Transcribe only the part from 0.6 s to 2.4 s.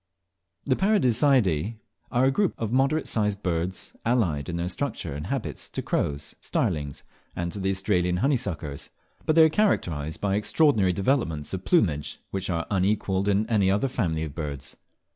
The Paradiseidae are a